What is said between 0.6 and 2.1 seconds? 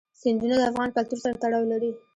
افغان کلتور سره تړاو لري.